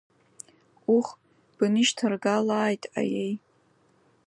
Ух, 0.95 1.07
бынишьҭаргалааит, 1.57 2.83
аиеи… 2.99 3.33